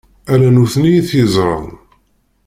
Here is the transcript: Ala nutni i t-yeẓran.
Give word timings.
Ala 0.31 0.49
nutni 0.55 0.91
i 0.99 1.01
t-yeẓran. 1.07 1.67